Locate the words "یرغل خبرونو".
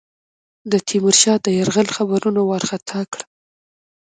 1.59-2.41